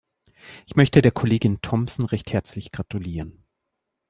Ich 0.65 0.75
möchte 0.75 1.03
der 1.03 1.11
Kollegin 1.11 1.61
Thomsen 1.61 2.05
recht 2.05 2.33
herzlich 2.33 2.71
gratulieren. 2.71 3.45